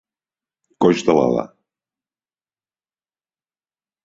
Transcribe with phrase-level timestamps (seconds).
[0.85, 1.43] Coix de l'ala.